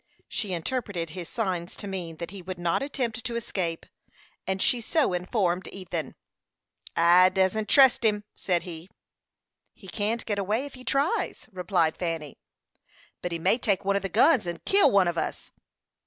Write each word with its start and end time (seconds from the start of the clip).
She 0.27 0.51
interpreted 0.53 1.11
his 1.11 1.29
signs 1.29 1.75
to 1.75 1.85
mean 1.87 2.17
that 2.17 2.31
he 2.31 2.41
would 2.41 2.57
not 2.57 2.81
attempt 2.81 3.23
to 3.23 3.35
escape, 3.35 3.85
and 4.47 4.59
she 4.59 4.81
so 4.81 5.13
informed 5.13 5.67
Ethan. 5.67 6.15
"I 6.95 7.29
dassent 7.29 7.69
trust 7.69 8.03
him," 8.03 8.23
said 8.33 8.63
he. 8.63 8.89
"He 9.75 9.87
can't 9.87 10.25
get 10.25 10.39
away 10.39 10.65
if 10.65 10.73
he 10.73 10.83
tries," 10.83 11.47
replied 11.51 11.97
Fanny. 11.97 12.39
"But 13.21 13.31
he 13.31 13.37
may 13.37 13.59
take 13.59 13.85
one 13.85 13.95
of 13.95 14.01
the 14.01 14.09
guns 14.09 14.47
and 14.47 14.65
kill 14.65 14.89
one 14.91 15.07
on 15.07 15.19
us." 15.19 15.51